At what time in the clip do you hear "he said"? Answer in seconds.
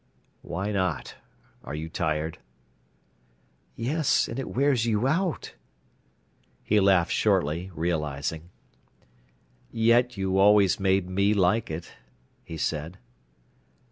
12.43-12.97